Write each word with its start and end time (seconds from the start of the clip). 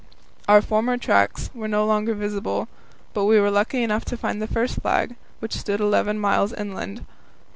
Our 0.47 0.63
former 0.63 0.97
tracks 0.97 1.51
were 1.53 1.67
no 1.67 1.85
longer 1.85 2.15
visible, 2.15 2.67
but 3.13 3.25
we 3.25 3.39
were 3.39 3.51
lucky 3.51 3.83
enough 3.83 4.03
to 4.05 4.17
find 4.17 4.41
the 4.41 4.47
first 4.47 4.79
flag, 4.81 5.15
which 5.37 5.53
stood 5.55 5.79
eleven 5.79 6.17
miles 6.17 6.53
inland. 6.53 7.05